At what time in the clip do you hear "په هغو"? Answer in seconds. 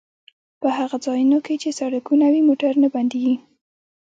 0.61-0.97